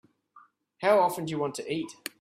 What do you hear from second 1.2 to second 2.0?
do you want to eat?